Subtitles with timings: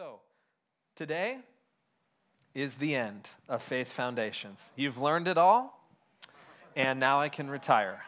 [0.00, 0.20] So,
[0.96, 1.40] today
[2.54, 4.72] is the end of Faith Foundations.
[4.74, 5.78] You've learned it all,
[6.74, 8.00] and now I can retire.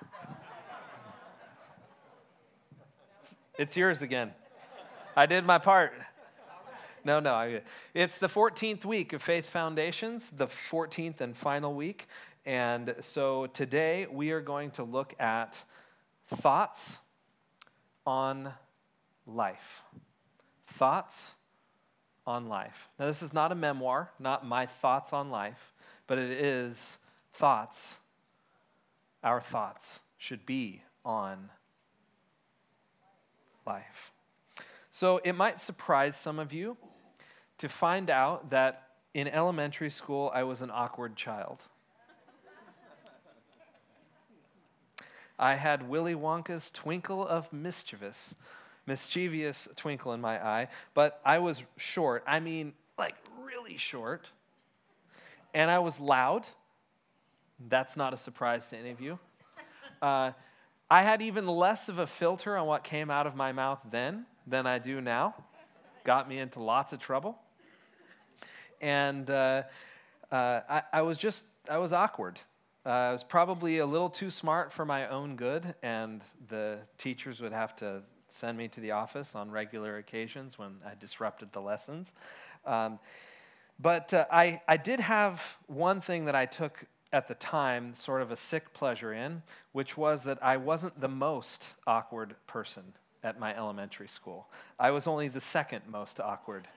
[3.21, 4.33] It's, it's yours again.
[5.15, 5.93] I did my part.
[7.05, 7.35] No, no.
[7.35, 7.61] I,
[7.93, 12.07] it's the 14th week of Faith Foundations, the 14th and final week.
[12.47, 15.63] And so today we are going to look at
[16.27, 16.97] thoughts
[18.07, 18.55] on
[19.27, 19.83] life.
[20.67, 21.33] Thoughts
[22.27, 22.89] on life.
[22.99, 25.73] Now, this is not a memoir, not my thoughts on life,
[26.07, 26.99] but it is
[27.33, 27.97] thoughts.
[29.23, 31.51] Our thoughts should be on
[33.67, 34.13] life.
[34.91, 36.77] So it might surprise some of you
[37.59, 41.63] to find out that in elementary school I was an awkward child.
[45.39, 48.35] I had Willy Wonka's twinkle of mischievous
[48.87, 52.25] mischievous twinkle in my eye, but I was short.
[52.27, 53.15] I mean, like
[53.45, 54.31] really short.
[55.55, 56.47] And I was loud.
[57.69, 59.19] That's not a surprise to any of you.
[60.01, 60.33] Uh,
[60.91, 64.27] I had even less of a filter on what came out of my mouth then
[64.47, 65.35] than I do now.
[66.05, 67.39] Got me into lots of trouble.
[68.81, 69.63] And uh,
[70.31, 72.41] uh, I, I, was just, I was awkward.
[72.85, 77.41] Uh, I was probably a little too smart for my own good, and the teachers
[77.41, 78.03] would have to
[78.33, 82.13] send me to the office on regular occasions when I disrupted the lessons.
[82.65, 82.99] Um,
[83.81, 88.23] but uh, I, I did have one thing that I took at the time sort
[88.23, 92.85] of a sick pleasure in, which was that I wasn't the most awkward person
[93.23, 94.49] at my elementary school.
[94.79, 96.69] I was only the second most awkward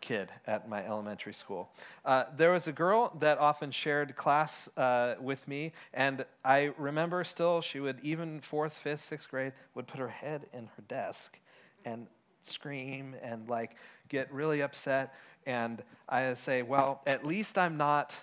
[0.00, 1.68] kid at my elementary school.
[2.04, 7.24] Uh, there was a girl that often shared class uh, with me, and I remember
[7.24, 11.38] still she would, even fourth, fifth, sixth grade, would put her head in her desk
[11.84, 12.06] and
[12.42, 13.76] scream and like
[14.08, 15.14] get really upset.
[15.46, 18.14] And I say, well, at least I'm not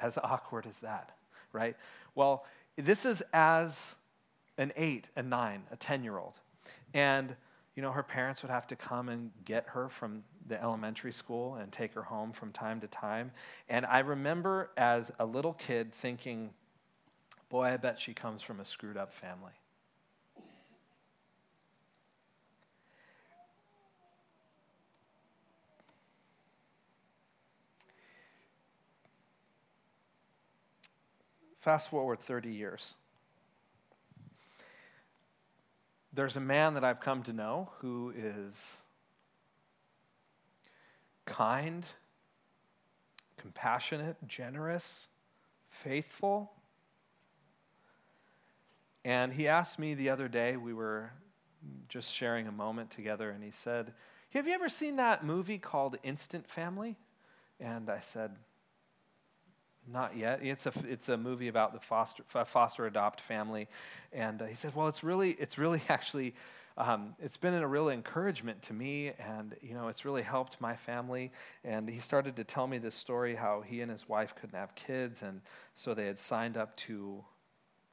[0.00, 1.12] as awkward as that,
[1.52, 1.76] right?
[2.14, 2.44] Well,
[2.76, 3.94] this is as
[4.58, 6.34] an eight, a nine, a 10 year old.
[6.94, 7.36] And
[7.74, 11.54] you know, her parents would have to come and get her from the elementary school
[11.54, 13.30] and take her home from time to time.
[13.68, 16.50] And I remember as a little kid thinking,
[17.48, 19.52] boy, I bet she comes from a screwed up family.
[31.60, 32.94] Fast forward 30 years
[36.12, 38.76] there's a man that I've come to know who is
[41.24, 41.84] kind,
[43.38, 45.08] compassionate, generous,
[45.68, 46.52] faithful.
[49.04, 51.12] And he asked me the other day, we were
[51.88, 53.94] just sharing a moment together, and he said,
[54.30, 56.96] Have you ever seen that movie called Instant Family?
[57.58, 58.36] And I said,
[59.90, 60.40] not yet.
[60.42, 63.68] It's a, it's a movie about the foster, foster adopt family.
[64.12, 66.34] And uh, he said, well, it's really, it's really actually,
[66.76, 69.12] um, it's been a real encouragement to me.
[69.18, 71.32] And, you know, it's really helped my family.
[71.64, 74.74] And he started to tell me this story how he and his wife couldn't have
[74.74, 75.22] kids.
[75.22, 75.40] And
[75.74, 77.24] so they had signed up to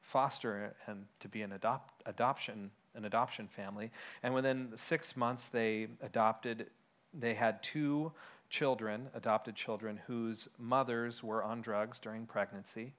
[0.01, 3.91] foster and to be an adopt, adoption, an adoption family.
[4.23, 6.67] And within six months, they adopted,
[7.13, 8.11] they had two
[8.49, 12.93] children, adopted children, whose mothers were on drugs during pregnancy.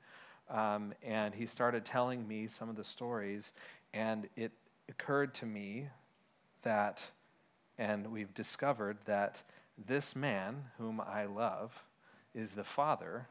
[0.48, 3.52] Um, and he started telling me some of the stories,
[3.92, 4.52] and it
[4.88, 5.88] occurred to me
[6.62, 7.02] that,
[7.78, 9.42] and we've discovered that
[9.86, 11.84] this man, whom I love,
[12.34, 13.28] is the father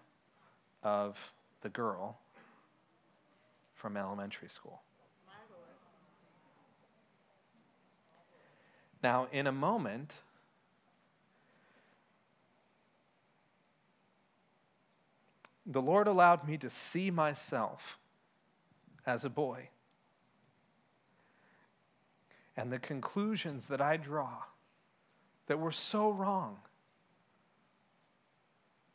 [0.83, 2.17] of the girl
[3.73, 4.81] from elementary school.
[9.01, 10.13] Now, in a moment,
[15.69, 17.99] the Lord allowed me to see myself
[19.05, 19.69] as a boy.
[22.57, 24.31] And the conclusions that I draw
[25.45, 26.57] that were so wrong.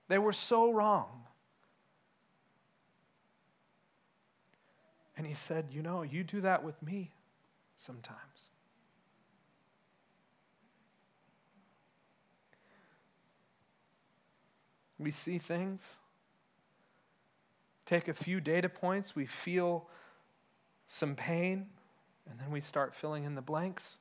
[0.09, 1.23] They were so wrong.
[5.17, 7.13] And he said, You know, you do that with me
[7.77, 8.49] sometimes.
[14.99, 15.99] We see things
[17.87, 19.89] take a few data points, we feel
[20.87, 21.67] some pain,
[22.31, 23.99] and then we start filling in the blanks.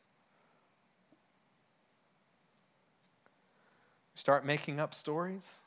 [4.16, 5.58] We start making up stories.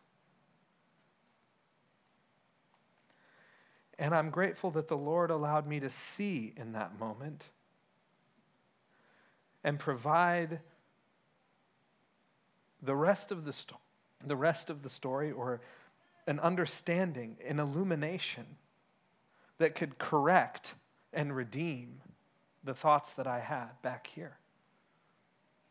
[3.98, 7.44] And I'm grateful that the Lord allowed me to see in that moment
[9.64, 10.60] and provide
[12.82, 13.80] the rest of the, sto-
[14.24, 15.60] the rest of the story or
[16.26, 18.46] an understanding, an illumination
[19.58, 20.75] that could correct
[21.12, 22.00] and redeem
[22.64, 24.38] the thoughts that I had back here,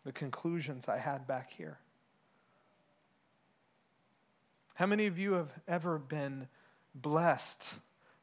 [0.06, 1.80] the conclusions I had back here.
[4.76, 6.48] How many of you have ever been
[6.94, 7.64] blessed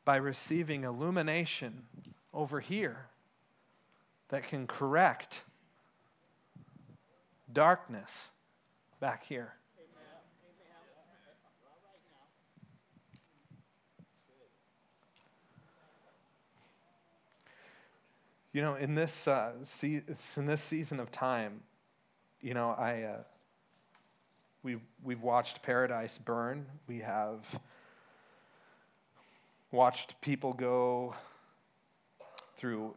[0.05, 1.85] by receiving illumination
[2.33, 3.07] over here
[4.29, 5.45] that can correct
[7.53, 8.31] darkness
[9.01, 9.55] back here?
[18.53, 20.03] You know, in this, uh, se-
[20.37, 21.63] in this season of time,
[22.43, 23.23] you know, I, uh,
[24.63, 26.67] we've, we've watched paradise burn.
[26.87, 27.59] We have
[29.71, 31.15] watched people go
[32.59, 32.95] through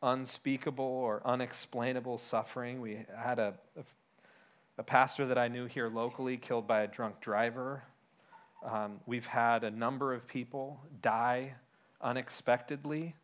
[0.00, 2.80] unspeakable or unexplainable suffering.
[2.80, 3.82] We had a, a,
[4.78, 7.82] a, pastor that I knew here locally killed by a drunk driver.
[8.64, 11.54] Um, we've had a number of people die
[12.00, 13.16] unexpectedly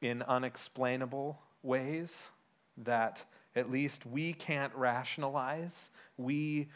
[0.00, 2.30] in unexplainable ways
[2.78, 3.24] that
[3.54, 5.90] at least we can't rationalize.
[6.16, 6.68] We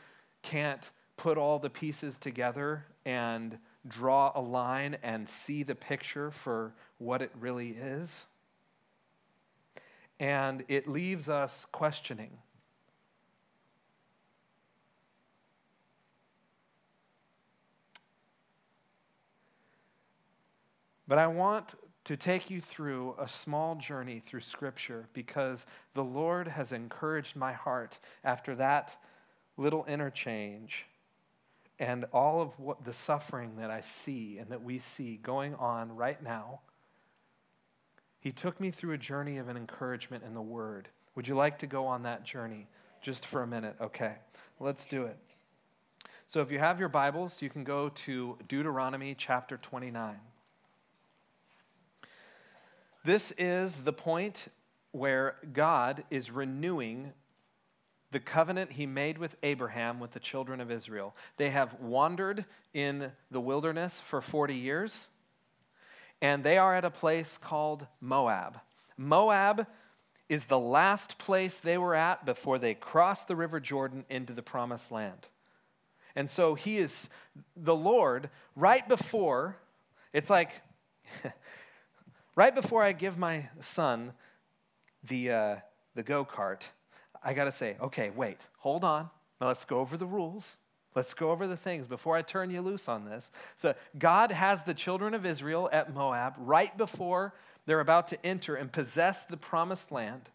[0.42, 0.82] can't
[1.16, 7.22] put all the pieces together and draw a line and see the picture for what
[7.22, 8.26] it really is.
[10.18, 12.38] And it leaves us questioning.
[21.06, 21.74] But I want
[22.04, 25.64] to take you through a small journey through Scripture because
[25.94, 28.96] the Lord has encouraged my heart after that
[29.56, 30.86] little interchange
[31.78, 35.94] and all of what the suffering that I see and that we see going on
[35.96, 36.60] right now.
[38.20, 40.88] He took me through a journey of an encouragement in the Word.
[41.14, 42.66] Would you like to go on that journey
[43.02, 43.76] just for a minute?
[43.80, 44.14] Okay,
[44.60, 45.18] let's do it.
[46.26, 50.16] So, if you have your Bibles, you can go to Deuteronomy chapter 29.
[53.04, 54.48] This is the point
[54.92, 57.12] where God is renewing
[58.10, 61.14] the covenant he made with Abraham with the children of Israel.
[61.36, 65.08] They have wandered in the wilderness for 40 years,
[66.22, 68.60] and they are at a place called Moab.
[68.96, 69.66] Moab
[70.30, 74.42] is the last place they were at before they crossed the River Jordan into the
[74.42, 75.26] promised land.
[76.16, 77.10] And so he is
[77.54, 79.58] the Lord right before,
[80.14, 80.52] it's like,
[82.36, 84.12] Right before I give my son
[85.04, 85.56] the, uh,
[85.94, 86.62] the go kart,
[87.22, 89.08] I got to say, okay, wait, hold on.
[89.40, 90.56] Now let's go over the rules.
[90.94, 93.30] Let's go over the things before I turn you loose on this.
[93.56, 97.34] So, God has the children of Israel at Moab right before
[97.66, 100.30] they're about to enter and possess the promised land.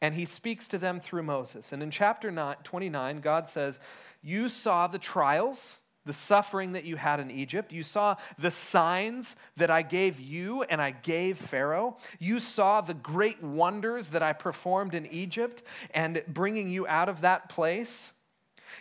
[0.00, 1.72] And he speaks to them through Moses.
[1.72, 2.30] And in chapter
[2.62, 3.80] 29, God says,
[4.22, 7.72] You saw the trials the suffering that you had in Egypt.
[7.72, 11.96] You saw the signs that I gave you and I gave Pharaoh.
[12.18, 15.62] You saw the great wonders that I performed in Egypt
[15.92, 18.12] and bringing you out of that place.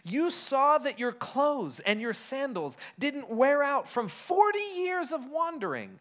[0.03, 5.29] You saw that your clothes and your sandals didn't wear out from 40 years of
[5.29, 5.99] wandering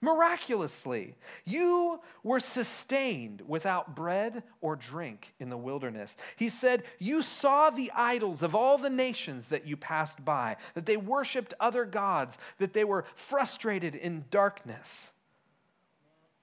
[0.00, 1.14] miraculously.
[1.44, 6.16] You were sustained without bread or drink in the wilderness.
[6.36, 10.86] He said, You saw the idols of all the nations that you passed by, that
[10.86, 15.10] they worshiped other gods, that they were frustrated in darkness.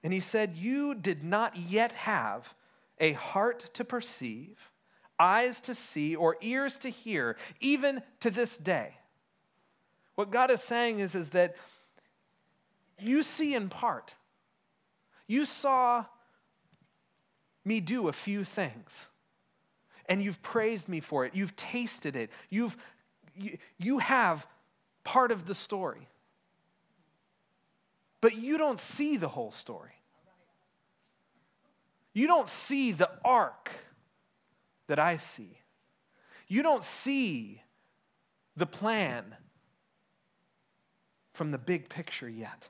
[0.02, 2.54] And he said, You did not yet have
[3.00, 4.72] a heart to perceive,
[5.18, 8.96] eyes to see, or ears to hear, even to this day.
[10.14, 11.54] What God is saying is, is that
[12.98, 14.14] you see in part.
[15.26, 16.04] You saw
[17.64, 19.06] me do a few things,
[20.06, 21.34] and you've praised me for it.
[21.34, 22.30] You've tasted it.
[22.48, 22.76] You've,
[23.34, 24.46] you, you have
[25.04, 26.08] part of the story.
[28.20, 29.92] But you don't see the whole story.
[32.14, 33.70] You don't see the arc
[34.88, 35.60] that I see.
[36.48, 37.62] You don't see
[38.56, 39.36] the plan
[41.32, 42.68] from the big picture yet.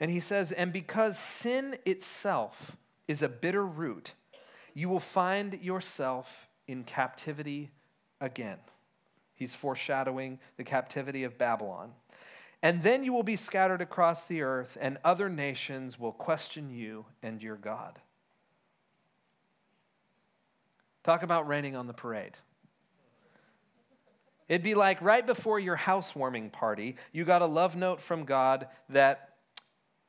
[0.00, 4.14] And he says, And because sin itself is a bitter root,
[4.74, 7.70] you will find yourself in captivity
[8.20, 8.58] again.
[9.34, 11.92] He's foreshadowing the captivity of Babylon.
[12.62, 17.04] And then you will be scattered across the earth, and other nations will question you
[17.22, 18.00] and your God.
[21.02, 22.38] Talk about raining on the parade.
[24.48, 28.68] It'd be like right before your housewarming party, you got a love note from God
[28.88, 29.33] that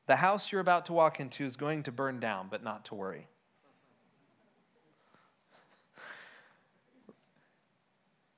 [0.08, 2.96] the house you're about to walk into is going to burn down, but not to
[2.96, 3.28] worry.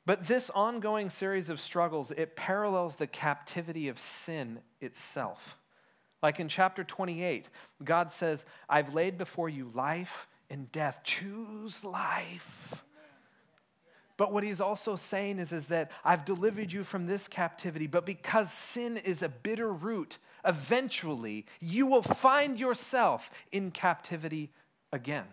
[0.05, 5.57] But this ongoing series of struggles, it parallels the captivity of sin itself.
[6.23, 7.49] Like in chapter 28,
[7.83, 11.01] God says, I've laid before you life and death.
[11.03, 12.85] Choose life.
[14.15, 18.05] But what he's also saying is, is that I've delivered you from this captivity, but
[18.05, 20.17] because sin is a bitter root,
[20.47, 24.49] eventually you will find yourself in captivity
[24.91, 25.25] again.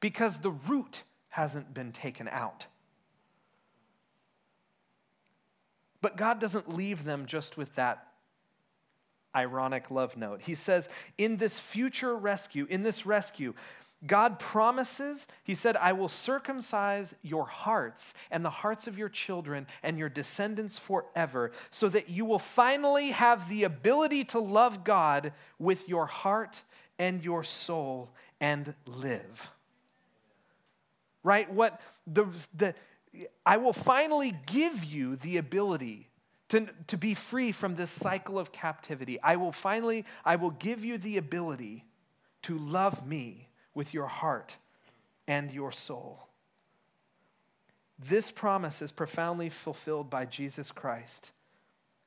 [0.00, 2.66] Because the root hasn't been taken out.
[6.00, 8.06] But God doesn't leave them just with that
[9.36, 10.40] ironic love note.
[10.42, 10.88] He says,
[11.18, 13.54] in this future rescue, in this rescue,
[14.06, 19.66] God promises, He said, I will circumcise your hearts and the hearts of your children
[19.82, 25.32] and your descendants forever, so that you will finally have the ability to love God
[25.58, 26.62] with your heart
[26.98, 29.50] and your soul and live.
[31.22, 31.52] Right?
[31.52, 32.74] What the, the
[33.44, 36.08] I will finally give you the ability
[36.48, 39.20] to, to be free from this cycle of captivity.
[39.20, 41.84] I will finally, I will give you the ability
[42.42, 44.56] to love me with your heart
[45.26, 46.26] and your soul.
[47.98, 51.32] This promise is profoundly fulfilled by Jesus Christ.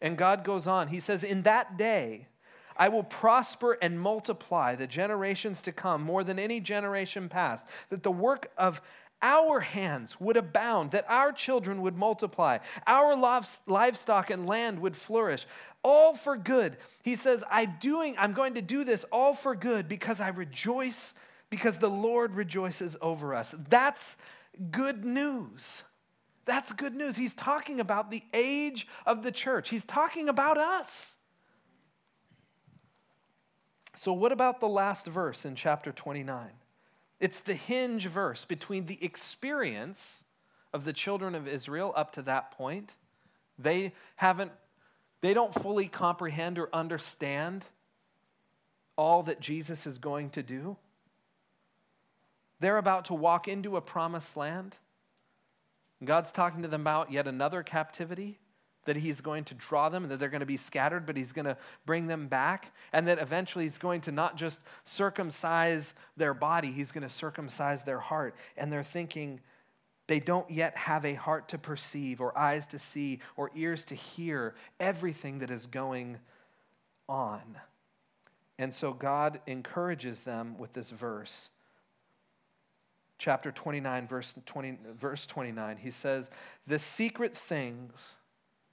[0.02, 2.28] And God goes on, He says, In that day,
[2.76, 8.04] I will prosper and multiply the generations to come more than any generation past, that
[8.04, 8.82] the work of
[9.22, 15.46] our hands would abound, that our children would multiply, our livestock and land would flourish,
[15.82, 16.76] all for good.
[17.04, 21.14] He says, I doing, I'm going to do this all for good because I rejoice
[21.54, 23.54] because the Lord rejoices over us.
[23.70, 24.18] That's
[24.72, 25.84] good news.
[26.46, 27.16] That's good news.
[27.16, 31.16] He's talking about the age of the church, he's talking about us.
[33.96, 36.50] So, what about the last verse in chapter 29?
[37.20, 40.24] It's the hinge verse between the experience
[40.74, 42.96] of the children of Israel up to that point.
[43.60, 44.52] They haven't,
[45.22, 47.64] they don't fully comprehend or understand
[48.98, 50.78] all that Jesus is going to do.
[52.64, 54.78] They're about to walk into a promised land.
[56.02, 58.40] God's talking to them about yet another captivity
[58.86, 61.44] that he's going to draw them, that they're going to be scattered, but he's going
[61.44, 66.72] to bring them back, and that eventually he's going to not just circumcise their body,
[66.72, 68.34] he's going to circumcise their heart.
[68.56, 69.42] And they're thinking,
[70.08, 73.96] they don't yet have a heart to perceive, or eyes to see, or ears to
[73.96, 76.18] hear everything that is going
[77.10, 77.42] on.
[78.58, 81.50] And so God encourages them with this verse
[83.24, 86.30] chapter 29, verse, 20, verse 29, he says,
[86.68, 88.16] The secret things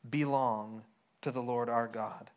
[0.08, 0.82] belong
[1.22, 2.32] to the Lord our God.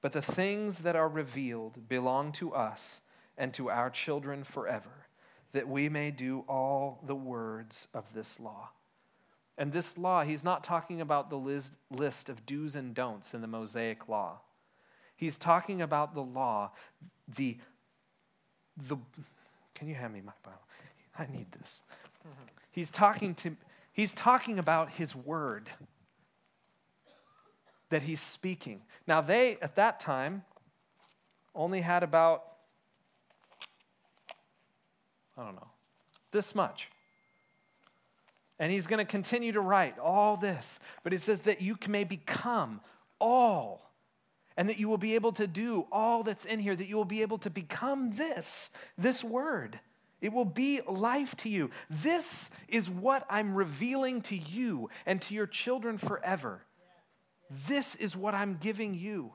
[0.00, 3.02] But the things that are revealed belong to us
[3.36, 5.06] and to our children forever,
[5.52, 8.70] that we may do all the words of this law.
[9.58, 11.36] And this law, he's not talking about the
[11.90, 14.40] list of do's and don'ts in the Mosaic law.
[15.14, 16.70] He's talking about the law,
[17.28, 17.58] the,
[18.78, 18.96] the,
[19.80, 20.60] can you hand me my Bible?
[21.18, 21.80] I need this.
[22.28, 22.44] Mm-hmm.
[22.70, 23.56] He's talking to
[23.94, 25.70] he's talking about his word
[27.88, 28.82] that he's speaking.
[29.06, 30.44] Now they at that time
[31.54, 32.44] only had about
[35.38, 35.70] I don't know,
[36.30, 36.90] this much.
[38.58, 42.04] And he's going to continue to write all this, but it says that you may
[42.04, 42.82] become
[43.18, 43.89] all
[44.56, 47.04] and that you will be able to do all that's in here, that you will
[47.04, 49.80] be able to become this, this word.
[50.20, 51.70] It will be life to you.
[51.88, 56.62] This is what I'm revealing to you and to your children forever.
[57.66, 59.32] This is what I'm giving you.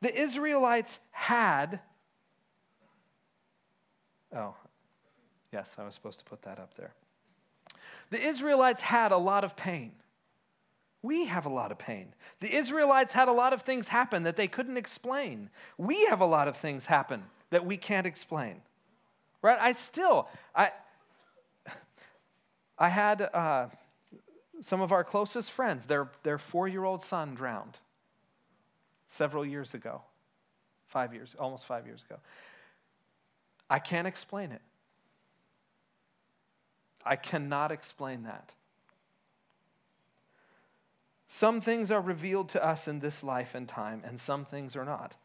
[0.00, 1.80] The Israelites had,
[4.34, 4.54] oh,
[5.52, 6.94] yes, I was supposed to put that up there.
[8.10, 9.92] The Israelites had a lot of pain.
[11.06, 12.12] We have a lot of pain.
[12.40, 15.50] The Israelites had a lot of things happen that they couldn't explain.
[15.78, 18.60] We have a lot of things happen that we can't explain.
[19.40, 19.56] Right?
[19.60, 20.72] I still, I,
[22.76, 23.68] I had uh,
[24.60, 27.78] some of our closest friends, their, their four year old son drowned
[29.06, 30.02] several years ago,
[30.88, 32.18] five years, almost five years ago.
[33.70, 34.62] I can't explain it.
[37.04, 38.54] I cannot explain that.
[41.28, 44.84] Some things are revealed to us in this life and time, and some things are
[44.84, 45.16] not.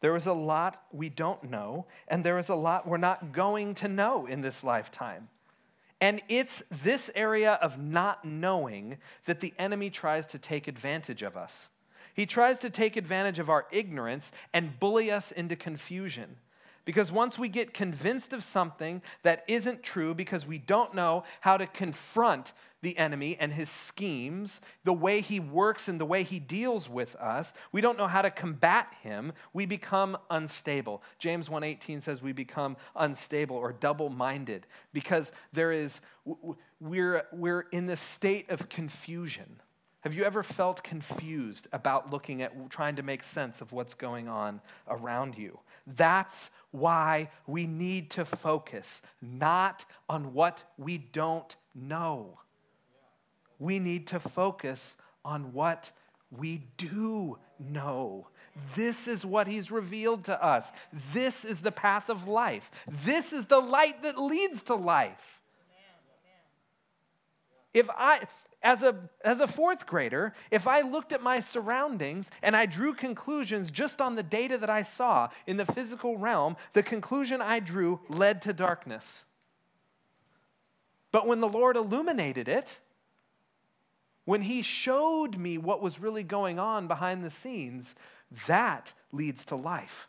[0.00, 3.74] There is a lot we don't know, and there is a lot we're not going
[3.76, 5.28] to know in this lifetime.
[6.00, 11.36] And it's this area of not knowing that the enemy tries to take advantage of
[11.36, 11.68] us.
[12.14, 16.36] He tries to take advantage of our ignorance and bully us into confusion.
[16.84, 21.56] Because once we get convinced of something that isn't true because we don't know how
[21.56, 26.38] to confront the enemy and his schemes, the way he works and the way he
[26.38, 31.02] deals with us, we don't know how to combat him, we become unstable.
[31.18, 36.00] James 1:18 says we become unstable or double-minded because there is
[36.80, 39.60] we're we're in the state of confusion.
[40.00, 44.28] Have you ever felt confused about looking at trying to make sense of what's going
[44.28, 45.58] on around you?
[45.86, 52.38] That's why we need to focus not on what we don't know
[53.60, 55.92] we need to focus on what
[56.32, 58.26] we do know.
[58.74, 60.72] This is what he's revealed to us.
[61.12, 62.70] This is the path of life.
[62.88, 65.42] This is the light that leads to life.
[67.72, 68.22] If I,
[68.62, 72.92] as a, as a fourth grader, if I looked at my surroundings and I drew
[72.92, 77.60] conclusions just on the data that I saw in the physical realm, the conclusion I
[77.60, 79.24] drew led to darkness.
[81.12, 82.78] But when the Lord illuminated it,
[84.24, 87.94] when he showed me what was really going on behind the scenes,
[88.46, 90.06] that leads to life.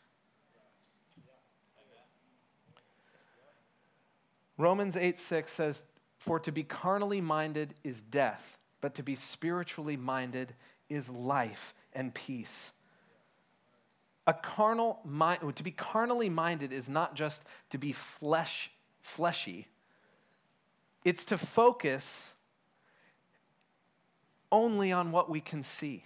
[4.57, 5.83] Romans 8 6 says,
[6.21, 10.53] For to be carnally minded is death, but to be spiritually minded
[10.87, 12.71] is life and peace.
[14.27, 18.69] A carnal mind, to be carnally minded is not just to be flesh,
[19.01, 19.67] fleshy,
[21.03, 22.33] it's to focus
[24.51, 26.03] only on what we can see.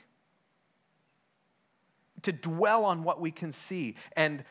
[2.22, 4.46] To dwell on what we can see and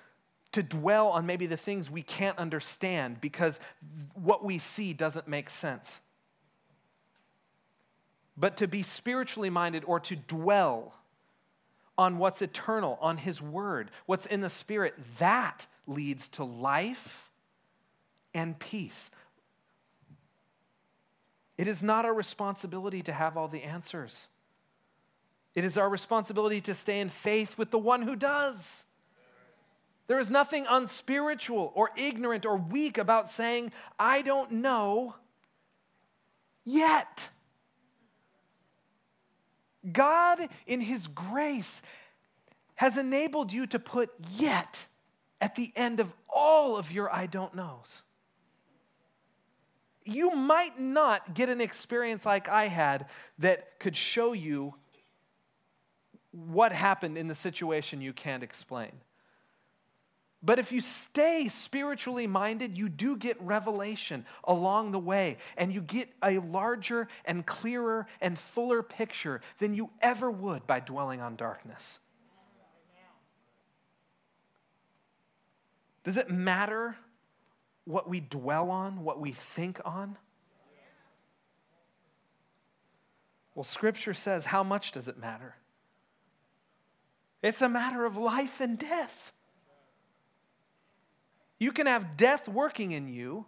[0.55, 3.59] to dwell on maybe the things we can't understand because
[4.15, 6.01] what we see doesn't make sense.
[8.37, 10.95] But to be spiritually minded or to dwell
[11.99, 17.31] on what's eternal, on His Word, what's in the Spirit, that leads to life
[18.33, 19.11] and peace.
[21.59, 24.29] It is not our responsibility to have all the answers.
[25.55, 28.85] It is our responsibility to stay in faith with the one who does.
[30.07, 35.15] There is nothing unspiritual or ignorant or weak about saying, I don't know
[36.65, 37.29] yet.
[39.91, 41.83] God, in His grace,
[42.75, 44.87] has enabled you to put yet
[45.41, 48.03] at the end of all of your I don't knows
[50.05, 53.07] you might not get an experience like I had
[53.39, 54.75] that could show you
[56.31, 58.93] what happened in the situation you can't explain.
[60.45, 65.81] But if you stay spiritually minded, you do get revelation along the way, and you
[65.81, 71.37] get a larger and clearer and fuller picture than you ever would by dwelling on
[71.37, 71.99] darkness.
[76.03, 76.97] Does it matter
[77.87, 80.19] what we dwell on, what we think on?
[83.55, 85.55] Well, Scripture says, how much does it matter?
[87.41, 89.34] It's a matter of life and death.
[91.59, 93.47] You can have death working in you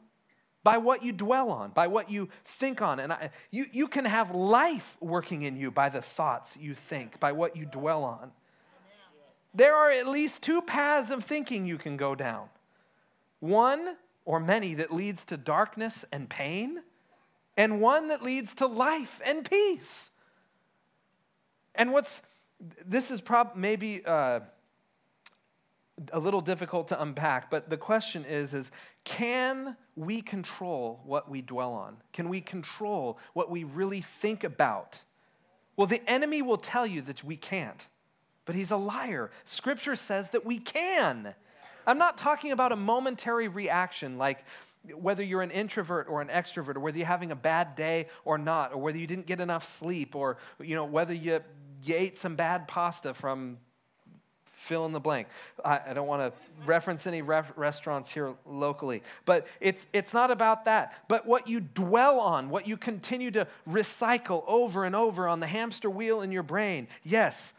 [0.62, 2.98] by what you dwell on, by what you think on.
[2.98, 7.20] And I, you, you can have life working in you by the thoughts you think,
[7.20, 8.32] by what you dwell on.
[9.54, 12.48] There are at least two paths of thinking you can go down.
[13.40, 16.82] One or many that leads to darkness and pain,
[17.56, 20.10] and one that leads to life and peace.
[21.74, 22.20] And what's
[22.84, 24.40] this is prob- maybe uh,
[26.12, 28.70] a little difficult to unpack, but the question is: is
[29.04, 31.96] can we control what we dwell on?
[32.12, 35.00] Can we control what we really think about?
[35.76, 37.86] Well, the enemy will tell you that we can't,
[38.44, 39.30] but he's a liar.
[39.44, 41.34] Scripture says that we can.
[41.86, 44.44] I'm not talking about a momentary reaction like
[44.94, 48.38] whether you're an introvert or an extrovert, or whether you're having a bad day or
[48.38, 51.40] not, or whether you didn't get enough sleep, or you know, whether you,
[51.84, 53.58] you ate some bad pasta from
[54.66, 55.28] fill in the blank.
[55.64, 60.30] I, I don't want to reference any ref- restaurants here locally, but it's, it's not
[60.30, 61.04] about that.
[61.08, 65.46] But what you dwell on, what you continue to recycle over and over on the
[65.46, 67.52] hamster wheel in your brain, yes,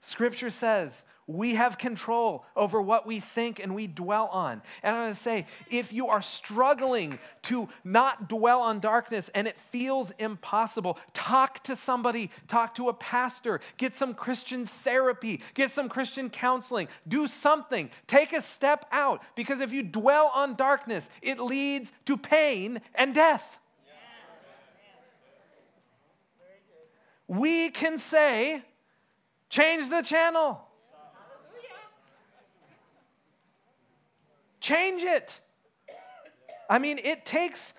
[0.00, 4.62] Scripture says we have control over what we think and we dwell on.
[4.82, 9.46] And I'm going to say, if you are struggling to not dwell on darkness and
[9.46, 15.70] it feels impossible, talk to somebody, talk to a pastor, get some Christian therapy, get
[15.70, 19.22] some Christian counseling, do something, take a step out.
[19.36, 23.60] Because if you dwell on darkness, it leads to pain and death.
[27.26, 28.62] We can say,
[29.50, 30.67] change the channel.
[34.68, 35.40] Change it.
[36.68, 37.72] I mean, it takes.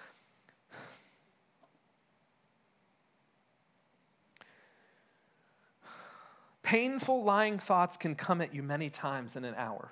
[6.63, 9.91] Painful lying thoughts can come at you many times in an hour.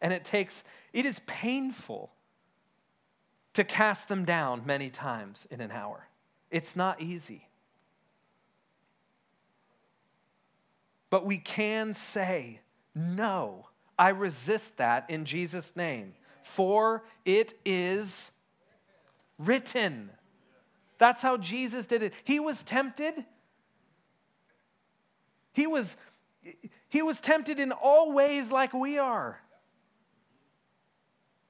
[0.00, 2.10] And it takes, it is painful
[3.54, 6.08] to cast them down many times in an hour.
[6.50, 7.48] It's not easy.
[11.10, 12.60] But we can say,
[12.94, 13.66] No,
[13.98, 18.30] I resist that in Jesus' name, for it is
[19.38, 20.10] written.
[20.98, 22.12] That's how Jesus did it.
[22.24, 23.24] He was tempted.
[25.52, 25.96] He was,
[26.88, 29.40] he was tempted in all ways like we are.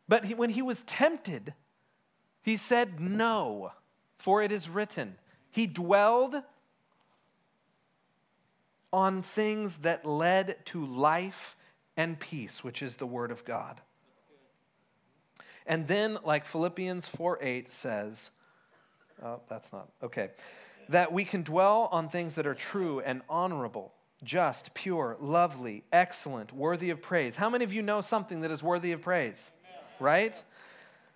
[0.08, 1.54] But he, when he was tempted,
[2.42, 3.72] he said, No,
[4.18, 5.16] for it is written.
[5.50, 6.36] He dwelled
[8.92, 11.56] on things that led to life
[11.96, 13.80] and peace, which is the Word of God.
[15.66, 18.30] And then, like Philippians 4 8 says,
[19.22, 20.30] oh, that's not, okay,
[20.88, 26.52] that we can dwell on things that are true and honorable, just, pure, lovely, excellent,
[26.52, 27.36] worthy of praise.
[27.36, 29.52] How many of you know something that is worthy of praise?
[30.00, 30.40] Right?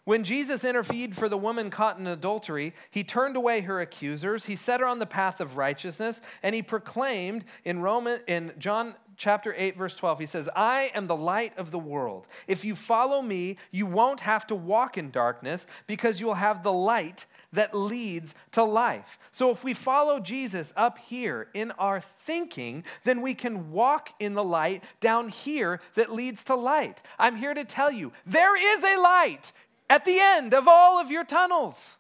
[0.05, 4.57] When Jesus intervened for the woman caught in adultery, he turned away her accusers, he
[4.57, 9.55] set her on the path of righteousness, and he proclaimed in Roman in John chapter
[9.57, 13.21] 8 verse 12 he says i am the light of the world if you follow
[13.21, 18.35] me you won't have to walk in darkness because you'll have the light that leads
[18.53, 23.71] to life so if we follow jesus up here in our thinking then we can
[23.71, 28.13] walk in the light down here that leads to light i'm here to tell you
[28.25, 29.53] there is a light
[29.91, 31.97] at the end of all of your tunnels.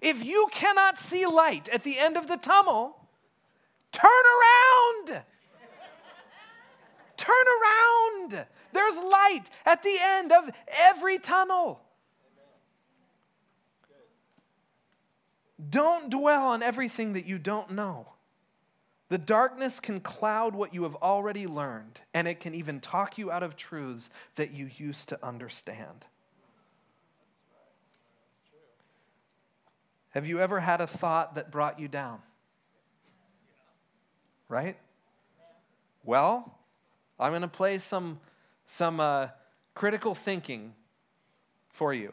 [0.00, 2.96] If you cannot see light at the end of the tunnel,
[3.92, 5.22] turn around.
[7.22, 8.46] Turn around.
[8.72, 11.80] There's light at the end of every tunnel.
[15.70, 18.08] Don't dwell on everything that you don't know.
[19.08, 23.30] The darkness can cloud what you have already learned, and it can even talk you
[23.30, 26.06] out of truths that you used to understand.
[30.10, 32.20] Have you ever had a thought that brought you down?
[34.48, 34.76] Right?
[36.04, 36.58] Well,
[37.22, 38.18] I'm going to play some,
[38.66, 39.28] some uh,
[39.74, 40.74] critical thinking
[41.70, 42.12] for you.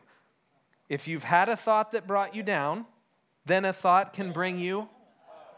[0.87, 2.85] If you've had a thought that brought you down,
[3.45, 4.87] then a thought can bring you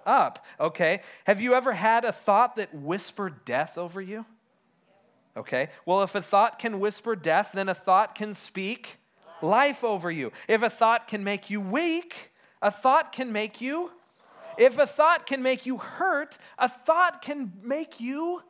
[0.06, 0.46] up.
[0.60, 1.02] Okay.
[1.26, 4.26] Have you ever had a thought that whispered death over you?
[5.36, 5.70] Okay.
[5.86, 8.98] Well, if a thought can whisper death, then a thought can speak
[9.42, 10.32] life over you.
[10.48, 13.92] If a thought can make you weak, a thought can make you,
[14.58, 18.44] if a thought can make you hurt, a thought can make you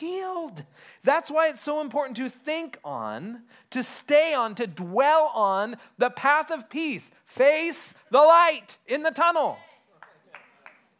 [0.00, 0.64] healed.
[1.04, 6.10] That's why it's so important to think on, to stay on, to dwell on the
[6.10, 7.10] path of peace.
[7.24, 9.58] Face the light in the tunnel.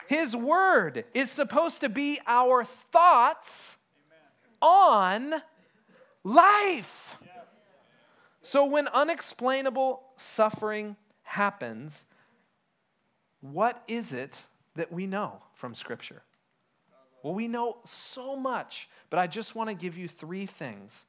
[0.06, 3.76] His word is supposed to be our thoughts
[4.60, 5.34] on
[6.22, 7.16] life.
[8.42, 12.04] So when unexplainable suffering happens,
[13.40, 14.34] what is it
[14.74, 16.22] that we know from Scripture?
[17.22, 21.04] Well, we know so much, but I just want to give you three things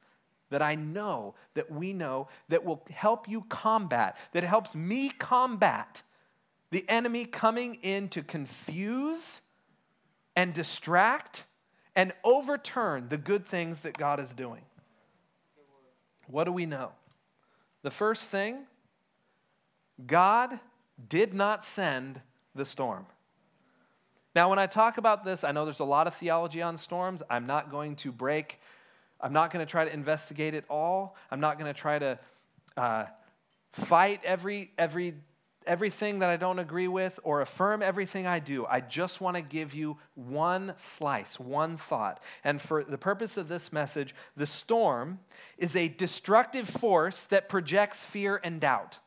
[0.50, 6.02] that I know that we know that will help you combat, that helps me combat
[6.70, 9.40] the enemy coming in to confuse
[10.36, 11.44] and distract
[11.94, 14.62] and overturn the good things that God is doing.
[16.26, 16.92] What do we know?
[17.82, 18.66] The first thing
[20.06, 20.58] God
[21.08, 22.20] did not send
[22.54, 23.06] the storm.
[24.34, 27.22] Now, when I talk about this, I know there's a lot of theology on storms.
[27.28, 28.60] I'm not going to break,
[29.20, 31.16] I'm not going to try to investigate it all.
[31.30, 32.18] I'm not going to try to
[32.76, 33.04] uh,
[33.72, 35.14] fight every, every,
[35.66, 38.66] everything that I don't agree with or affirm everything I do.
[38.66, 42.22] I just want to give you one slice, one thought.
[42.42, 45.20] And for the purpose of this message, the storm
[45.58, 48.98] is a destructive force that projects fear and doubt.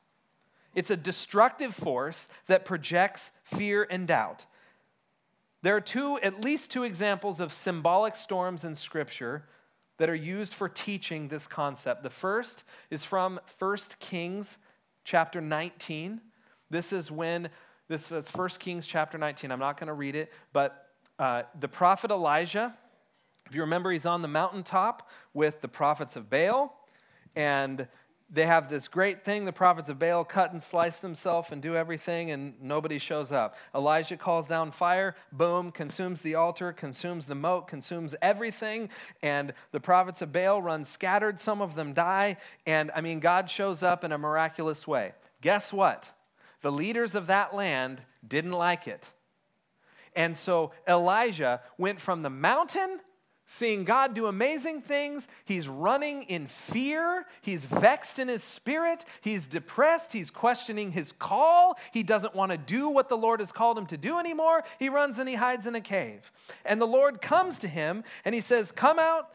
[0.76, 4.46] It's a destructive force that projects fear and doubt.
[5.66, 9.48] There are two, at least two examples of symbolic storms in Scripture
[9.98, 12.04] that are used for teaching this concept.
[12.04, 14.60] The first is from 1 Kings
[15.06, 16.22] chapter 19.
[16.70, 17.50] This is when,
[17.88, 19.52] this is 1 Kings chapter 19.
[19.52, 22.78] I'm not going to read it, but uh, the prophet Elijah,
[23.48, 26.78] if you remember, he's on the mountaintop with the prophets of Baal,
[27.36, 27.88] and
[28.30, 29.46] they have this great thing.
[29.46, 33.56] The prophets of Baal cut and slice themselves and do everything, and nobody shows up.
[33.74, 38.90] Elijah calls down fire, boom, consumes the altar, consumes the moat, consumes everything.
[39.22, 41.40] And the prophets of Baal run scattered.
[41.40, 42.38] Some of them die.
[42.66, 45.14] And I mean, God shows up in a miraculous way.
[45.42, 46.12] Guess what?
[46.62, 49.08] The leaders of that land didn't like it.
[50.16, 53.02] And so Elijah went from the mountain
[53.48, 55.28] seeing God do amazing things.
[55.46, 57.26] He's running in fear.
[57.42, 59.06] He's vexed in his spirit.
[59.22, 60.14] He's depressed.
[60.14, 61.78] He's questioning his call.
[61.92, 64.64] He doesn't want to do what the Lord has called him to do anymore.
[64.80, 66.32] He runs and he hides in a cave.
[66.66, 69.30] And the Lord comes to him and he says, Come out,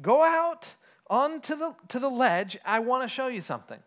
[0.00, 0.74] go out
[1.08, 2.58] onto the, to the ledge.
[2.64, 3.78] I want to show you something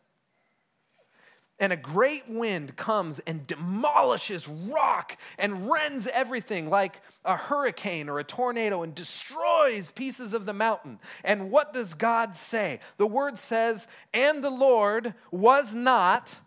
[1.59, 8.19] and a great wind comes and demolishes rock and rends everything like a hurricane or
[8.19, 10.99] a tornado and destroys pieces of the mountain.
[11.23, 12.79] And what does God say?
[12.97, 16.37] The word says, And the Lord was not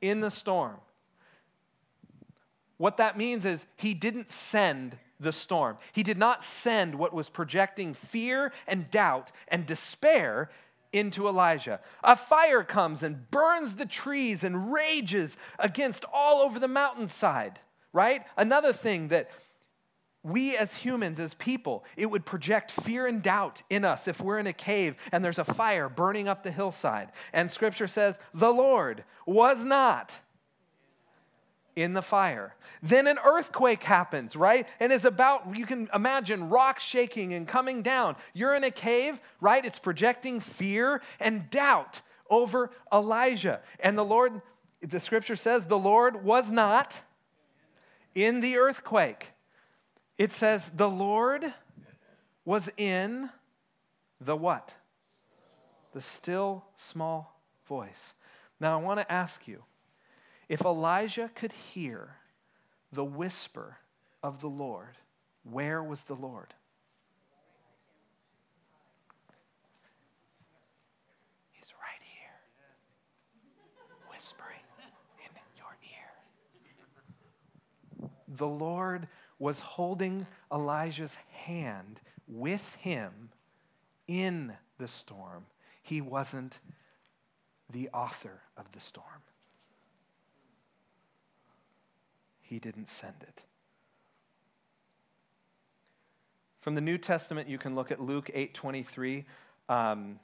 [0.00, 0.76] in the storm.
[2.76, 5.78] What that means is he didn't send the storm.
[5.92, 10.50] He did not send what was projecting fear and doubt and despair
[10.92, 11.80] into Elijah.
[12.04, 17.58] A fire comes and burns the trees and rages against all over the mountainside,
[17.92, 18.22] right?
[18.36, 19.30] Another thing that
[20.22, 24.38] we as humans, as people, it would project fear and doubt in us if we're
[24.38, 27.10] in a cave and there's a fire burning up the hillside.
[27.32, 30.16] And scripture says, the Lord was not
[31.74, 32.54] in the fire.
[32.82, 34.68] Then an earthquake happens, right?
[34.80, 38.16] And is about, you can imagine rocks shaking and coming down.
[38.34, 39.64] You're in a cave, right?
[39.64, 43.60] It's projecting fear and doubt over Elijah.
[43.80, 44.42] And the Lord,
[44.80, 47.00] the scripture says, the Lord was not
[48.14, 49.32] in the earthquake.
[50.18, 51.52] It says, the Lord
[52.44, 53.30] was in
[54.20, 54.74] the what?
[55.92, 58.14] The still small voice.
[58.60, 59.62] Now I want to ask you,
[60.52, 62.16] if Elijah could hear
[62.92, 63.78] the whisper
[64.22, 64.98] of the Lord,
[65.50, 66.52] where was the Lord?
[71.52, 72.36] He's right here,
[74.10, 74.60] whispering
[75.24, 76.12] in your ear.
[78.28, 83.30] The Lord was holding Elijah's hand with him
[84.06, 85.46] in the storm.
[85.80, 86.60] He wasn't
[87.72, 89.22] the author of the storm.
[92.52, 93.40] He didn't send it.
[96.60, 99.24] From the New Testament, you can look at Luke 8:23.
[99.70, 100.20] Um,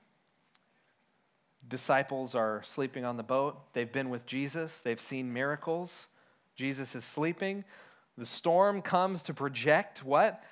[1.67, 3.73] disciples are sleeping on the boat.
[3.73, 4.81] They've been with Jesus.
[4.81, 6.07] They've seen miracles.
[6.55, 7.65] Jesus is sleeping.
[8.19, 10.45] The storm comes to project what?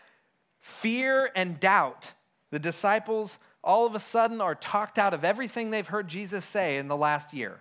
[0.58, 2.14] Fear and doubt.
[2.52, 6.78] The disciples all of a sudden are talked out of everything they've heard Jesus say
[6.78, 7.60] in the last year.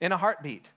[0.00, 0.72] In a heartbeat,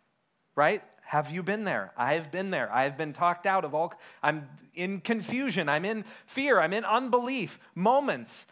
[0.55, 0.83] right?
[1.01, 1.91] Have you been there?
[1.97, 2.71] I've been there.
[2.71, 5.69] I've been talked out of all, I'm in confusion.
[5.69, 6.59] I'm in fear.
[6.59, 7.59] I'm in unbelief.
[7.75, 8.47] Moments,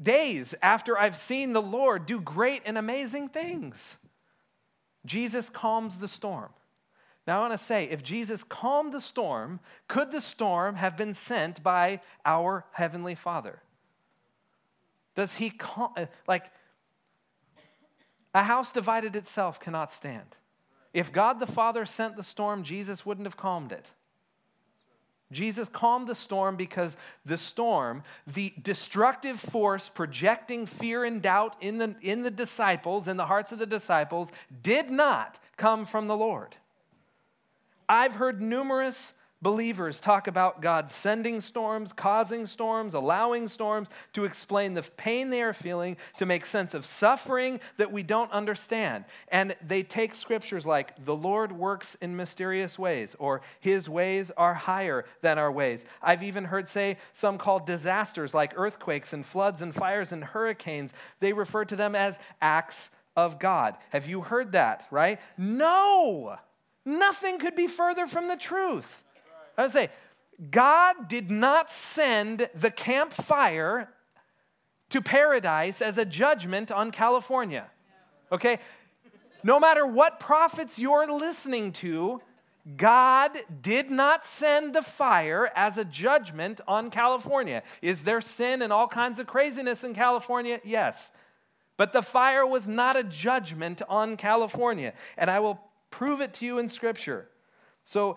[0.00, 3.96] days after I've seen the Lord do great and amazing things.
[5.04, 6.50] Jesus calms the storm.
[7.26, 11.14] Now, I want to say if Jesus calmed the storm, could the storm have been
[11.14, 13.60] sent by our Heavenly Father?
[15.14, 15.94] Does he, calm,
[16.28, 16.50] like,
[18.34, 20.36] a house divided itself cannot stand.
[20.94, 23.86] If God the Father sent the storm, Jesus wouldn't have calmed it.
[25.32, 31.78] Jesus calmed the storm because the storm, the destructive force projecting fear and doubt in
[31.78, 34.30] the, in the disciples, in the hearts of the disciples,
[34.62, 36.54] did not come from the Lord.
[37.88, 39.12] I've heard numerous
[39.44, 45.42] believers talk about God sending storms, causing storms, allowing storms to explain the pain they
[45.42, 49.04] are feeling, to make sense of suffering that we don't understand.
[49.28, 54.54] And they take scriptures like, the Lord works in mysterious ways, or his ways are
[54.54, 55.84] higher than our ways.
[56.02, 60.94] I've even heard say some called disasters like earthquakes and floods and fires and hurricanes,
[61.20, 63.76] they refer to them as acts of God.
[63.90, 65.20] Have you heard that, right?
[65.36, 66.38] No!
[66.86, 69.02] Nothing could be further from the truth.
[69.56, 69.90] I would say,
[70.50, 73.88] God did not send the Camp Fire
[74.90, 77.66] to paradise as a judgment on California.
[78.32, 78.58] Okay?
[79.42, 82.20] No matter what prophets you're listening to,
[82.76, 87.62] God did not send the fire as a judgment on California.
[87.82, 90.60] Is there sin and all kinds of craziness in California?
[90.64, 91.12] Yes.
[91.76, 94.94] But the fire was not a judgment on California.
[95.18, 97.28] And I will prove it to you in Scripture.
[97.84, 98.16] So,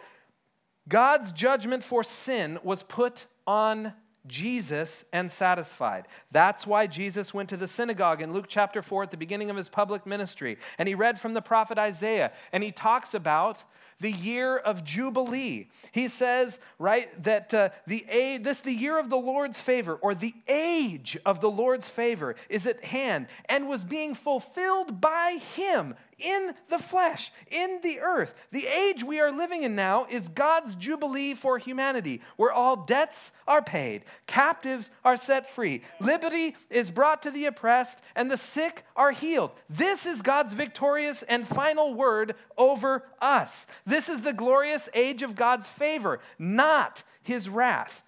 [0.88, 3.94] God's judgment for sin was put on
[4.28, 6.08] Jesus and satisfied.
[6.32, 9.58] That's why Jesus went to the synagogue in Luke chapter 4 at the beginning of
[9.58, 10.58] his public ministry.
[10.78, 12.32] And he read from the prophet Isaiah.
[12.52, 13.64] And he talks about
[14.00, 15.70] the year of Jubilee.
[15.92, 20.14] He says, right, that uh, the age, this the year of the Lord's favor, or
[20.14, 25.96] the age of the Lord's favor is at hand and was being fulfilled by him
[26.20, 28.34] in the flesh, in the earth.
[28.52, 33.32] The age we are living in now is God's jubilee for humanity, where all debts
[33.48, 38.84] are paid, captives are set free, liberty is brought to the oppressed, and the sick
[38.96, 39.52] are healed.
[39.70, 43.68] This is God's victorious and final word over us.
[43.86, 48.02] This is the glorious age of God's favor, not his wrath.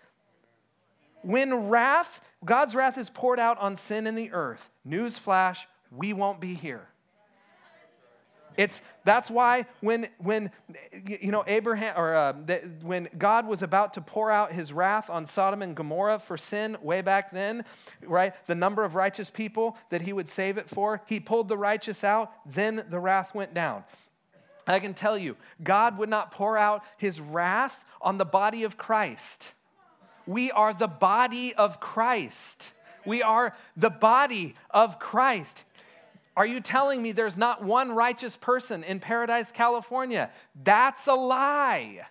[1.22, 5.60] When wrath, God's wrath is poured out on sin in the earth, newsflash,
[5.92, 6.89] we won't be here.
[8.60, 10.52] It's that's why when when
[11.06, 15.10] you know Abraham or uh, the, when God was about to pour out His wrath
[15.10, 17.64] on Sodom and Gomorrah for sin way back then,
[18.04, 18.34] right?
[18.48, 22.04] The number of righteous people that He would save it for, He pulled the righteous
[22.04, 22.34] out.
[22.46, 23.86] Then the wrath went down.
[24.68, 28.78] I can tell you, God would not pour out His wrath on the body of
[28.78, 29.54] Christ.
[30.28, 32.74] We are the body of Christ.
[33.06, 35.64] We are the body of Christ.
[36.40, 40.32] Are you telling me there's not one righteous person in Paradise, California?
[40.56, 42.08] That's a lie.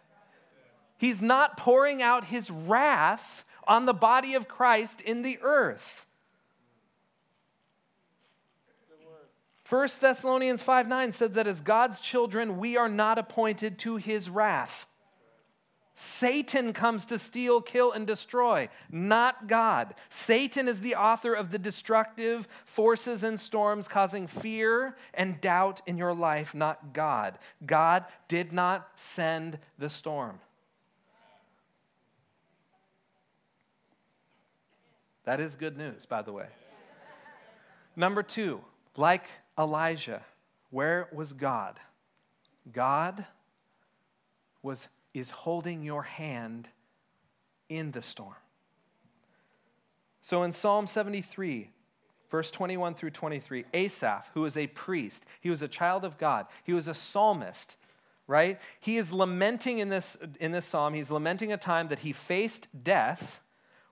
[0.98, 6.04] He's not pouring out his wrath on the body of Christ in the earth.
[9.66, 14.28] 1 Thessalonians 5 9 said that as God's children, we are not appointed to his
[14.28, 14.87] wrath.
[16.00, 19.96] Satan comes to steal, kill, and destroy, not God.
[20.08, 25.98] Satan is the author of the destructive forces and storms causing fear and doubt in
[25.98, 27.36] your life, not God.
[27.66, 30.38] God did not send the storm.
[35.24, 36.46] That is good news, by the way.
[37.96, 38.60] Number two,
[38.96, 39.24] like
[39.58, 40.22] Elijah,
[40.70, 41.80] where was God?
[42.72, 43.26] God
[44.62, 46.68] was is holding your hand
[47.68, 48.34] in the storm.
[50.20, 51.70] So in Psalm 73,
[52.30, 56.46] verse 21 through 23, Asaph, who is a priest, he was a child of God,
[56.64, 57.76] he was a psalmist,
[58.26, 58.60] right?
[58.80, 62.68] He is lamenting in this, in this psalm, he's lamenting a time that he faced
[62.82, 63.40] death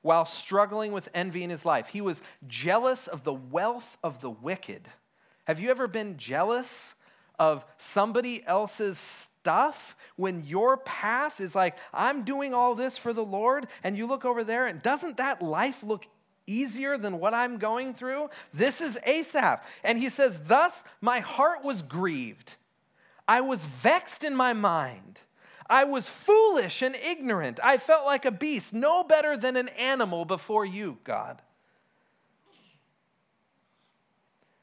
[0.03, 1.89] while struggling with envy in his life.
[1.89, 4.89] He was jealous of the wealth of the wicked.
[5.45, 6.95] Have you ever been jealous
[7.39, 13.25] of somebody else's stuff when your path is like, I'm doing all this for the
[13.25, 16.05] Lord, and you look over there, and doesn't that life look
[16.49, 18.31] easier than what I'm going through?
[18.53, 19.65] This is Asaph.
[19.85, 22.57] And he says, Thus my heart was grieved.
[23.29, 25.21] I was vexed in my mind.
[25.71, 27.61] I was foolish and ignorant.
[27.63, 31.41] I felt like a beast, no better than an animal before you, God.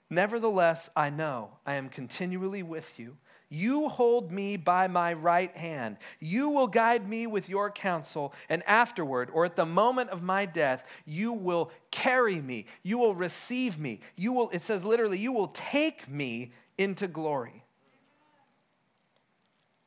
[0.10, 3.16] Nevertheless, I know I am continually with you
[3.54, 5.98] you hold me by my right hand.
[6.20, 10.46] You will guide me with your counsel, and afterward, or at the moment of my
[10.46, 12.66] death, you will carry me.
[12.82, 14.02] You will receive me.
[14.16, 17.64] You will, it says literally, you will take me into glory.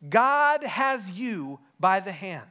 [0.09, 2.47] God has you by the hand,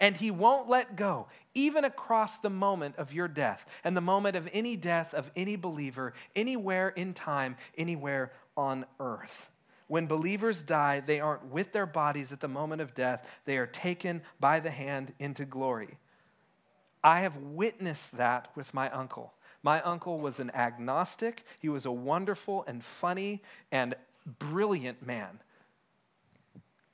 [0.00, 4.34] and He won't let go, even across the moment of your death and the moment
[4.34, 9.50] of any death of any believer, anywhere in time, anywhere on earth.
[9.92, 13.66] When believers die, they aren't with their bodies at the moment of death, they are
[13.66, 15.98] taken by the hand into glory.
[17.04, 19.34] I have witnessed that with my uncle.
[19.62, 23.94] My uncle was an agnostic, he was a wonderful and funny and
[24.38, 25.40] brilliant man.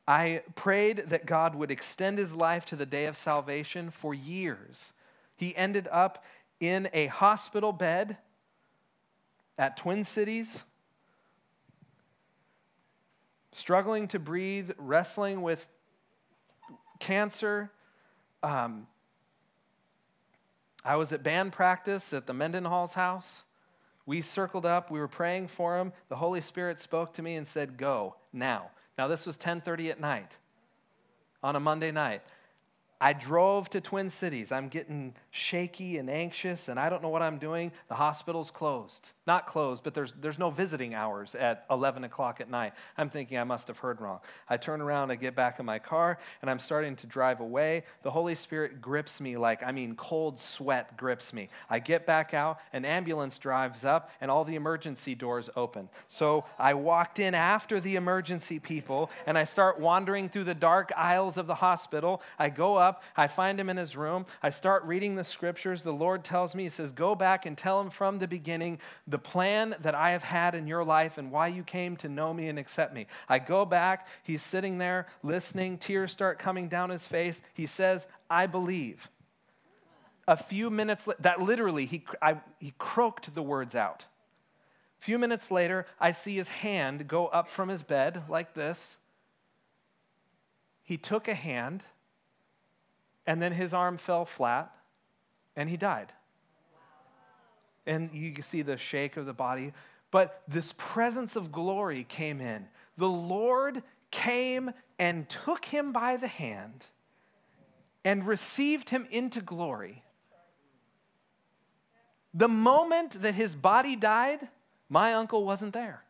[0.08, 4.92] I prayed that God would extend his life to the day of salvation for years.
[5.36, 6.24] He ended up
[6.58, 8.16] in a hospital bed
[9.56, 10.64] at Twin Cities
[13.52, 15.68] struggling to breathe, wrestling with
[16.98, 17.70] cancer.
[18.42, 18.86] Um,
[20.84, 23.44] I was at band practice at the Mendenhall's house.
[24.06, 25.92] We circled up, we were praying for him.
[26.08, 28.70] The Holy Spirit spoke to me and said, Go now.
[28.96, 30.36] Now, this was 10:30 at night
[31.42, 32.22] on a Monday night.
[33.00, 34.50] I drove to Twin Cities.
[34.50, 37.70] I'm getting shaky and anxious, and I don't know what I'm doing.
[37.88, 39.10] The hospital's closed.
[39.24, 42.72] Not closed, but there's, there's no visiting hours at 11 o'clock at night.
[42.96, 44.18] I'm thinking I must have heard wrong.
[44.48, 47.84] I turn around, I get back in my car, and I'm starting to drive away.
[48.02, 51.50] The Holy Spirit grips me like, I mean, cold sweat grips me.
[51.70, 55.88] I get back out, an ambulance drives up, and all the emergency doors open.
[56.08, 60.90] So I walked in after the emergency people, and I start wandering through the dark
[60.96, 62.22] aisles of the hospital.
[62.38, 63.02] I go up up.
[63.16, 64.26] I find him in his room.
[64.42, 65.82] I start reading the scriptures.
[65.82, 69.18] The Lord tells me, He says, Go back and tell him from the beginning the
[69.18, 72.48] plan that I have had in your life and why you came to know me
[72.48, 73.06] and accept me.
[73.28, 74.08] I go back.
[74.22, 75.78] He's sitting there listening.
[75.78, 77.42] Tears start coming down his face.
[77.54, 79.10] He says, I believe.
[80.26, 84.06] A few minutes, that literally, he, I, he croaked the words out.
[85.00, 88.96] A few minutes later, I see his hand go up from his bed like this
[90.88, 91.84] he took a hand,
[93.28, 94.74] and then his arm fell flat,
[95.54, 96.14] and he died.
[97.86, 99.74] And you can see the shake of the body.
[100.10, 102.66] But this presence of glory came in.
[102.96, 106.86] The Lord came and took him by the hand
[108.02, 110.02] and received him into glory.
[112.32, 114.48] The moment that his body died,
[114.88, 116.02] my uncle wasn't there.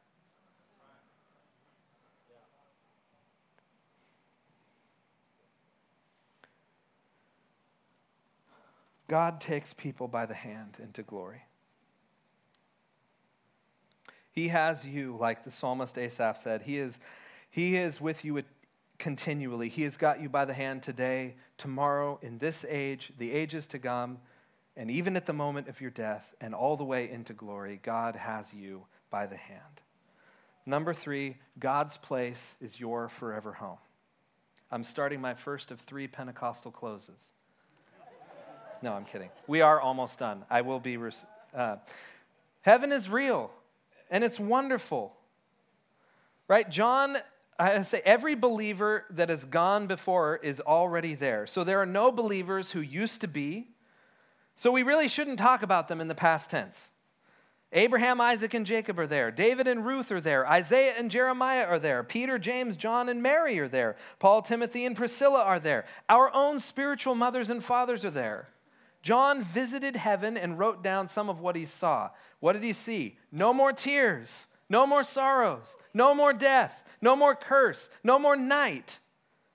[9.09, 11.43] God takes people by the hand into glory.
[14.31, 16.63] He has you, like the psalmist Asaph said.
[16.63, 17.01] He is,
[17.51, 18.43] he is with you
[18.99, 19.69] continually.
[19.69, 23.79] He has got you by the hand today, tomorrow, in this age, the ages to
[23.79, 24.19] come,
[24.77, 27.81] and even at the moment of your death, and all the way into glory.
[27.83, 29.81] God has you by the hand.
[30.67, 33.79] Number three, God's place is your forever home.
[34.71, 37.33] I'm starting my first of three Pentecostal closes.
[38.83, 39.31] No, I'm kidding.
[39.47, 40.45] We are almost done.
[40.51, 40.99] I will be.
[41.55, 41.77] Uh,
[42.63, 43.51] heaven is real
[44.11, 45.15] and it's wonderful.
[46.47, 46.69] Right?
[46.69, 47.19] John,
[47.59, 51.47] I say every believer that has gone before is already there.
[51.47, 53.69] So there are no believers who used to be.
[54.57, 56.91] So we really shouldn't talk about them in the past tense.
[57.73, 59.31] Abraham, Isaac, and Jacob are there.
[59.31, 60.49] David and Ruth are there.
[60.49, 62.03] Isaiah and Jeremiah are there.
[62.03, 63.97] Peter, James, John, and Mary are there.
[64.19, 65.85] Paul, Timothy, and Priscilla are there.
[66.09, 68.49] Our own spiritual mothers and fathers are there.
[69.03, 72.11] John visited heaven and wrote down some of what he saw.
[72.41, 73.17] What did he see?
[73.31, 78.99] No more tears, no more sorrows, no more death, no more curse, no more night.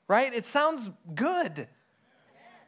[0.08, 0.34] Right?
[0.34, 1.68] It sounds good.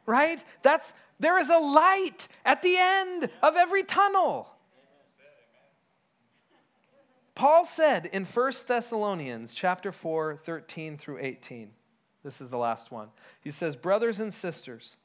[0.06, 0.42] Right?
[0.62, 4.52] That's there is a light at the end of every tunnel.
[7.34, 11.70] Paul said in 1 Thessalonians chapter 4, 13 through 18.
[12.22, 13.08] This is the last one.
[13.40, 14.96] He says, Brothers and sisters,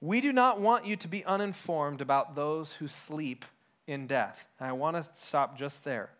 [0.00, 3.44] we do not want you to be uninformed about those who sleep
[3.86, 4.46] in death.
[4.58, 6.10] And I want to stop just there.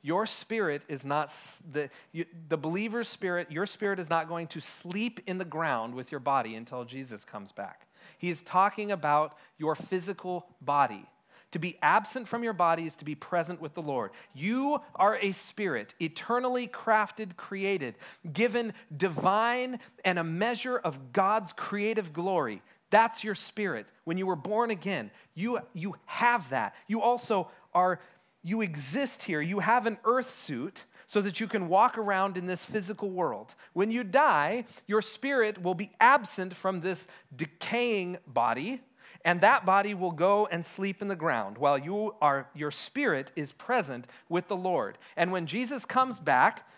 [0.00, 1.34] Your spirit is not,
[1.70, 5.94] the, you, the believer's spirit, your spirit is not going to sleep in the ground
[5.94, 7.86] with your body until Jesus comes back.
[8.16, 11.04] He's talking about your physical body.
[11.52, 14.10] To be absent from your body is to be present with the Lord.
[14.34, 17.96] You are a spirit, eternally crafted, created,
[18.32, 22.62] given divine and a measure of God's creative glory.
[22.90, 23.86] That's your spirit.
[24.04, 26.74] When you were born again, you, you have that.
[26.86, 28.00] You also are,
[28.42, 29.40] you exist here.
[29.40, 33.54] You have an earth suit so that you can walk around in this physical world.
[33.72, 38.82] When you die, your spirit will be absent from this decaying body,
[39.24, 43.32] and that body will go and sleep in the ground while you are, your spirit
[43.36, 44.98] is present with the Lord.
[45.16, 46.68] And when Jesus comes back,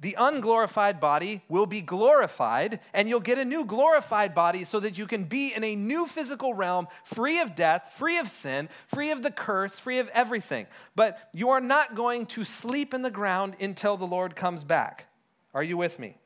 [0.00, 4.98] the unglorified body will be glorified, and you'll get a new glorified body so that
[4.98, 9.10] you can be in a new physical realm, free of death, free of sin, free
[9.10, 10.66] of the curse, free of everything.
[10.94, 15.06] But you are not going to sleep in the ground until the Lord comes back.
[15.54, 16.18] Are you with me?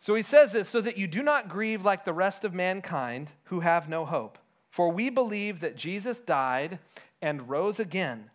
[0.00, 3.32] So he says this so that you do not grieve like the rest of mankind
[3.44, 4.38] who have no hope.
[4.68, 6.78] For we believe that Jesus died
[7.22, 8.28] and rose again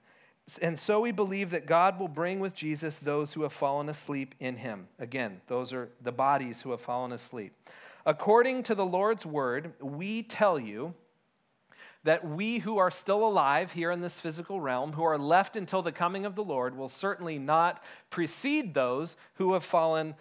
[0.57, 4.35] and so we believe that God will bring with Jesus those who have fallen asleep
[4.39, 4.87] in him.
[4.97, 7.53] Again, those are the bodies who have fallen asleep.
[8.05, 10.93] According to the Lord's word, we tell you
[12.03, 15.81] that we who are still alive here in this physical realm, who are left until
[15.81, 20.15] the coming of the Lord, will certainly not precede those who have fallen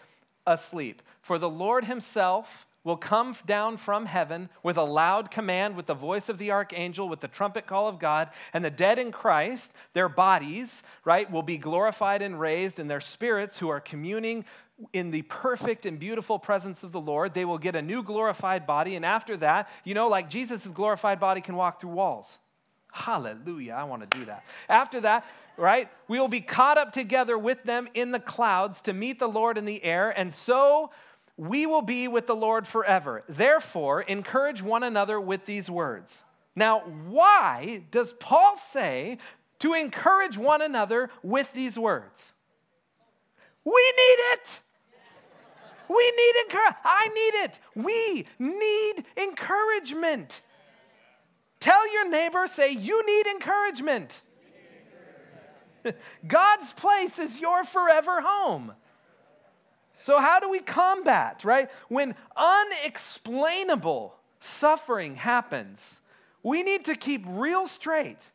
[0.47, 1.03] asleep.
[1.23, 5.95] For the Lord himself will come down from heaven with a loud command, with the
[5.95, 9.73] voice of the archangel, with the trumpet call of God, and the dead in Christ,
[9.93, 14.45] their bodies, right, will be glorified and raised, and their spirits who are communing
[14.93, 18.67] in the perfect and beautiful presence of the Lord, they will get a new glorified
[18.67, 18.95] body.
[18.95, 22.39] And after that, you know, like Jesus' glorified body can walk through walls.
[22.93, 23.73] Hallelujah.
[23.73, 24.45] I want to do that.
[24.69, 25.27] After that,
[25.57, 29.29] right, we will be caught up together with them in the clouds to meet the
[29.29, 30.17] Lord in the air.
[30.17, 30.91] And so
[31.39, 33.23] we will be with the Lord forever.
[33.29, 36.25] Therefore, encourage one another with these words.
[36.57, 39.19] Now, why does Paul say
[39.61, 42.33] to encourage one another with these words?
[43.65, 44.61] We need it.
[45.89, 46.77] We need encouragement.
[46.85, 47.61] I need it.
[47.77, 50.43] We need encouragement.
[51.61, 54.23] Tell your neighbor, say, You need encouragement.
[56.27, 58.73] God's place is your forever home.
[59.99, 61.69] So, how do we combat, right?
[61.89, 66.01] When unexplainable suffering happens,
[66.43, 68.31] we need to keep real straight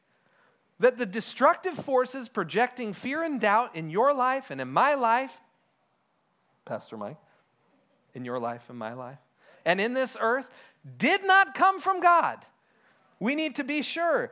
[0.79, 5.41] that the destructive forces projecting fear and doubt in your life and in my life,
[6.65, 7.17] Pastor Mike,
[8.13, 9.19] in your life and my life,
[9.63, 10.49] and in this earth,
[10.97, 12.45] did not come from God.
[13.19, 14.31] We need to be sure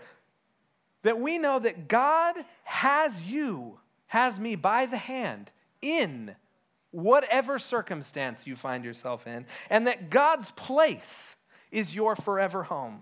[1.04, 5.50] that we know that God has you, has me by the hand
[5.82, 6.36] in
[6.92, 11.36] whatever circumstance you find yourself in, and that God's place
[11.72, 13.02] is your forever home.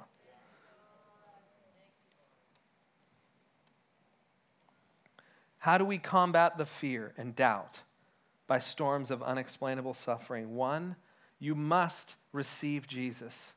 [5.57, 7.81] How do we combat the fear and doubt
[8.47, 10.55] by storms of unexplainable suffering?
[10.55, 10.95] One,
[11.37, 13.53] you must receive Jesus.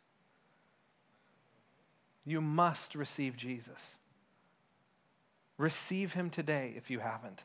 [2.25, 3.97] You must receive Jesus.
[5.59, 7.45] Receive him today if you haven't.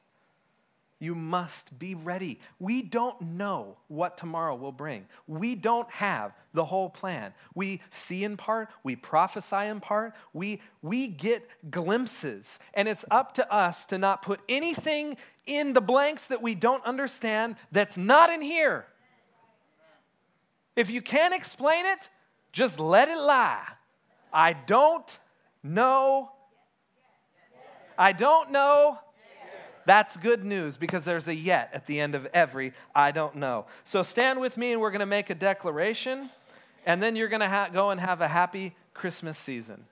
[1.00, 2.39] You must be ready.
[2.58, 5.06] We don't know what tomorrow will bring.
[5.28, 7.34] We don't have the whole plan.
[7.54, 12.58] We see in part, we prophesy in part, we, we get glimpses.
[12.74, 16.84] And it's up to us to not put anything in the blanks that we don't
[16.84, 18.88] understand that's not in here.
[20.76, 22.10] If you can't explain it,
[22.52, 23.68] just let it lie.
[24.34, 25.20] I don't
[25.62, 26.32] know.
[28.00, 29.00] I don't know
[29.88, 33.66] that's good news because there's a yet at the end of every I don't know.
[33.86, 36.30] So stand with me and we're going to make a declaration,
[36.86, 39.86] and then you're going to ha- go and have a happy Christmas season.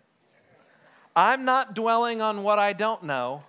[1.16, 3.44] I'm not dwelling on what I don't know,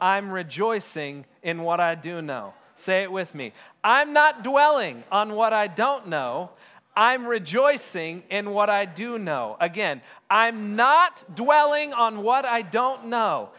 [0.00, 2.54] I'm rejoicing in what I do know.
[2.76, 3.52] Say it with me.
[3.82, 6.50] I'm not dwelling on what I don't know.
[6.96, 9.56] I'm rejoicing in what I do know.
[9.60, 13.50] Again, I'm not dwelling on what I don't know.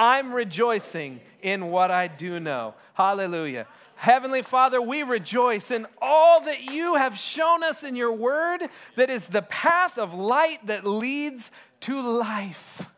[0.00, 2.74] I'm rejoicing in what I do know.
[2.94, 3.66] Hallelujah.
[3.96, 9.10] Heavenly Father, we rejoice in all that you have shown us in your word that
[9.10, 12.88] is the path of light that leads to life.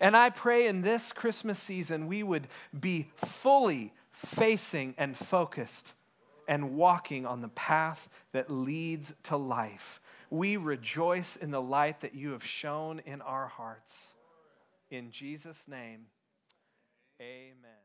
[0.00, 2.48] And I pray in this Christmas season we would
[2.78, 5.92] be fully facing and focused
[6.48, 10.00] and walking on the path that leads to life.
[10.28, 14.14] We rejoice in the light that you have shown in our hearts.
[14.90, 16.06] In Jesus' name.
[17.20, 17.77] Amen.